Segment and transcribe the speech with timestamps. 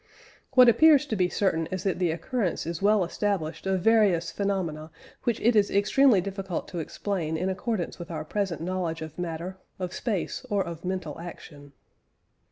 [0.53, 4.89] What appears to be certain is that the occurrence is well established of various phenomena
[5.25, 9.57] which it is extremely difficult to explain in accordance with our present knowledge of matter,
[9.77, 11.73] of space, or of mental action.